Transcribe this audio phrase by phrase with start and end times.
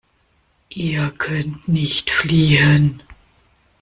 [0.69, 3.03] Ihr könnt nicht fliehen.